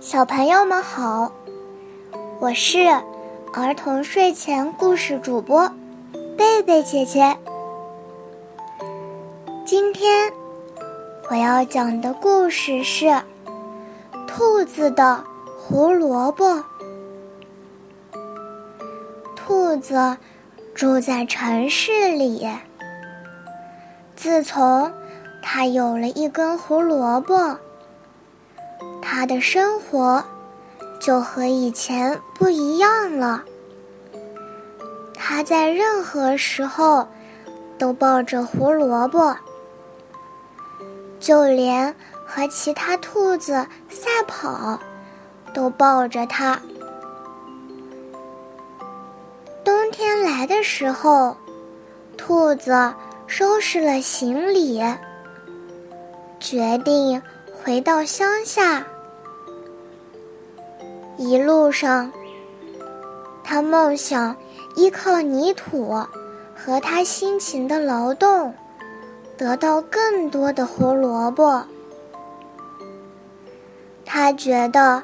[0.00, 1.32] 小朋友们好，
[2.40, 2.78] 我是
[3.52, 5.70] 儿童睡前故事主播
[6.36, 7.36] 贝贝姐姐。
[9.66, 10.32] 今天
[11.30, 13.06] 我要讲的故事是
[14.26, 15.22] 《兔子的
[15.58, 16.46] 胡萝卜》。
[19.34, 20.16] 兔子
[20.74, 22.48] 住在城市里，
[24.16, 24.92] 自从
[25.42, 27.58] 它有了一根胡萝卜。
[29.10, 30.22] 他的生活
[31.00, 33.42] 就和以前不一样了。
[35.14, 37.08] 他在任何时候
[37.78, 39.34] 都抱着胡萝卜，
[41.18, 44.78] 就连和其他兔子赛跑
[45.54, 46.60] 都抱着它。
[49.64, 51.34] 冬天来的时候，
[52.18, 52.92] 兔子
[53.26, 54.82] 收拾了行李，
[56.38, 57.22] 决定
[57.64, 58.84] 回到乡下。
[61.18, 62.12] 一路上，
[63.42, 64.36] 他梦想
[64.76, 65.92] 依靠泥土
[66.54, 68.54] 和他辛勤的劳动，
[69.36, 71.64] 得到更多的胡萝卜。
[74.04, 75.02] 他觉得，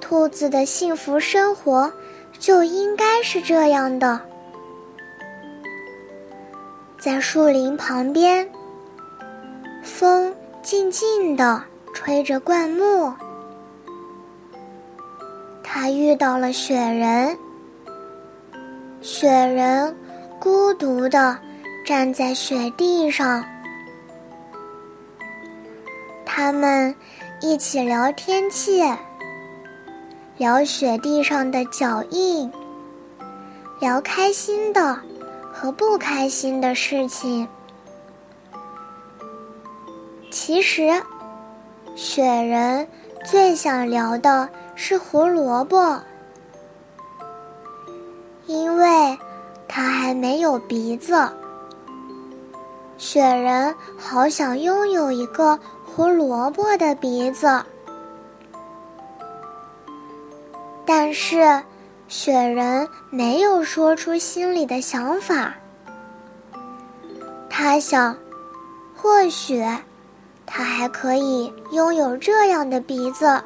[0.00, 1.92] 兔子的幸福生活
[2.38, 4.20] 就应该是这样的。
[7.00, 8.48] 在树林旁边，
[9.82, 13.12] 风静静地吹着灌木。
[15.70, 17.36] 他遇到了雪人，
[19.02, 19.94] 雪人
[20.40, 21.38] 孤独地
[21.84, 23.44] 站在雪地上。
[26.24, 26.96] 他们
[27.42, 28.82] 一起聊天气，
[30.38, 32.50] 聊雪地上的脚印，
[33.78, 34.98] 聊开心的
[35.52, 37.46] 和不开心的事情。
[40.30, 40.90] 其实，
[41.94, 42.88] 雪人
[43.26, 44.48] 最想聊的。
[44.80, 46.00] 是胡萝卜，
[48.46, 49.18] 因为
[49.66, 51.28] 它还没有鼻子。
[52.96, 57.60] 雪人好想拥有一个胡萝卜的鼻子，
[60.86, 61.60] 但是
[62.06, 65.52] 雪人没有说出心里的想法。
[67.50, 68.16] 他想，
[68.96, 69.60] 或许
[70.46, 73.42] 他还可以拥有这样的鼻子。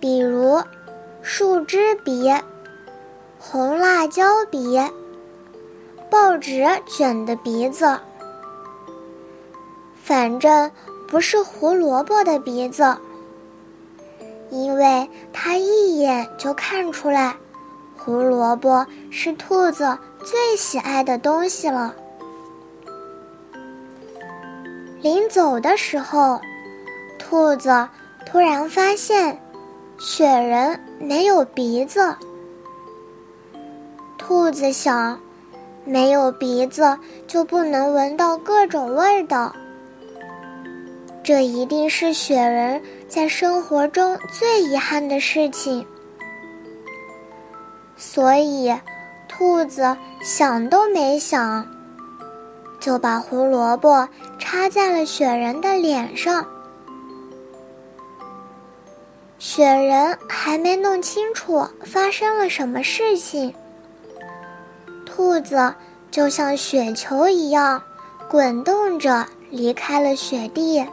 [0.00, 0.62] 比如，
[1.22, 2.32] 树枝鼻、
[3.36, 4.80] 红辣椒鼻、
[6.08, 7.98] 报纸卷的鼻子，
[10.00, 10.70] 反正
[11.08, 12.96] 不是胡萝卜的鼻子，
[14.50, 17.34] 因为他一眼就看出来，
[17.96, 21.92] 胡萝卜是兔子最喜爱的东西了。
[25.02, 26.40] 临走的时候，
[27.18, 27.88] 兔子
[28.24, 29.42] 突然发现。
[29.98, 32.14] 雪人没有鼻子，
[34.16, 35.20] 兔子想，
[35.84, 39.52] 没有鼻子就不能闻到各种味道。
[41.24, 45.84] 这一定是雪人在生活中最遗憾的事情，
[47.96, 48.72] 所以
[49.26, 51.66] 兔子想都没想，
[52.78, 54.08] 就把胡萝卜
[54.38, 56.46] 插在了雪人的脸上。
[59.38, 63.54] 雪人还没弄清楚发生了什么事情，
[65.06, 65.72] 兔子
[66.10, 67.80] 就像雪球一样
[68.28, 70.84] 滚动着离开了雪地。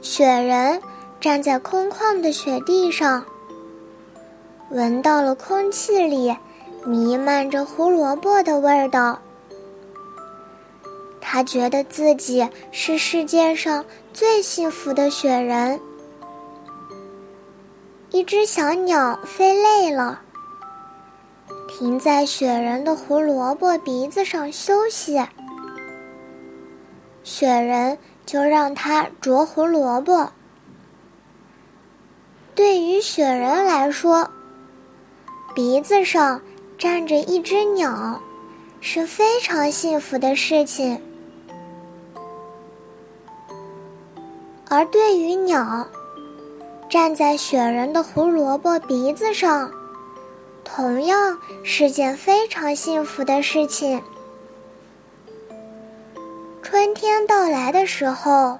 [0.00, 0.80] 雪人
[1.20, 3.22] 站在空旷的雪地上，
[4.70, 6.34] 闻到了空气里
[6.86, 9.20] 弥漫着胡萝卜的味道。
[11.20, 13.84] 他觉得自己是世界上
[14.14, 15.78] 最幸福的雪人。
[18.12, 20.20] 一只小鸟飞累了，
[21.68, 25.24] 停在雪人的胡萝卜鼻子上休息。
[27.22, 30.32] 雪人就让它啄胡萝卜。
[32.56, 34.28] 对于雪人来说，
[35.54, 36.42] 鼻子上
[36.76, 38.20] 站着一只鸟，
[38.80, 41.00] 是非常幸福的事情。
[44.68, 45.86] 而对于鸟，
[46.90, 49.70] 站在雪人的胡萝卜鼻子上，
[50.64, 54.02] 同样是件非常幸福的事情。
[56.60, 58.58] 春天到来的时候，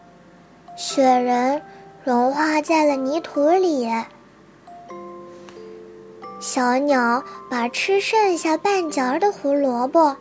[0.77, 1.61] 雪人
[2.05, 3.91] 融化在了泥土里。
[6.39, 10.17] 小鸟把吃剩下半截的胡萝卜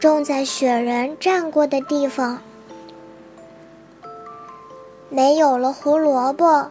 [0.00, 2.40] 种在雪人站过的地方。
[5.10, 6.70] 没有了胡萝卜，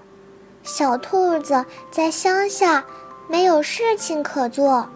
[0.64, 2.84] 小兔子在乡下
[3.28, 4.88] 没有事情可做。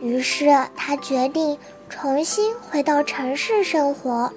[0.00, 0.46] 于是，
[0.76, 1.58] 他决定
[1.88, 4.32] 重新回到城市生活。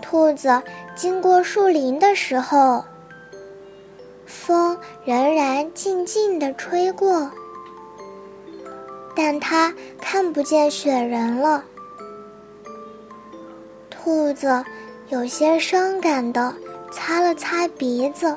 [0.00, 0.62] 兔子
[0.94, 2.84] 经过树林的时候，
[4.24, 7.28] 风仍然静静地吹过，
[9.16, 11.64] 但它看不见雪人了。
[13.90, 14.64] 兔子
[15.08, 16.54] 有些伤感的
[16.96, 18.34] 擦了擦鼻子。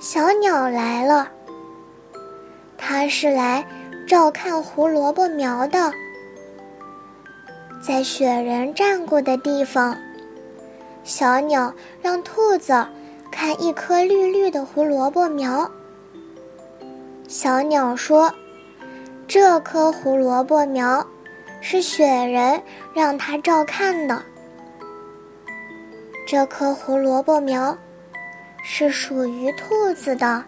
[0.00, 1.30] 小鸟来了，
[2.76, 3.64] 它是来
[4.04, 5.92] 照看胡萝卜苗的。
[7.80, 9.96] 在雪人站过的地方，
[11.04, 11.72] 小鸟
[12.02, 12.84] 让兔子
[13.30, 15.70] 看一颗绿绿的胡萝卜苗。
[17.28, 18.34] 小鸟说
[19.28, 21.06] ：“这棵胡萝卜苗。”
[21.60, 22.62] 是雪人
[22.94, 24.22] 让它照看的。
[26.30, 27.74] 这棵胡萝卜苗
[28.62, 30.44] 是属于兔子的。